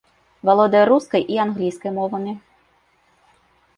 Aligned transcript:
Валодае 0.47 0.81
рускай 0.91 1.21
і 1.35 1.39
англійскай 1.45 1.91
мовамі. 1.99 2.33